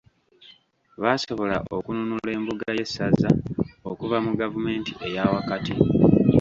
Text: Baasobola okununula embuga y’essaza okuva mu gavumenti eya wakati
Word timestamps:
Baasobola 1.01 1.57
okununula 1.77 2.29
embuga 2.37 2.67
y’essaza 2.77 3.29
okuva 3.91 4.17
mu 4.25 4.31
gavumenti 4.41 4.91
eya 5.07 5.23
wakati 5.33 5.73